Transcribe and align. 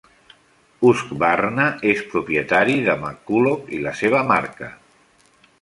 Husqvarna 0.87 1.67
és 1.93 2.01
propietari 2.15 2.79
de 2.89 2.97
McCulloch 3.03 3.73
i 3.79 3.83
la 3.87 3.97
seva 4.03 4.27
marca. 4.35 4.75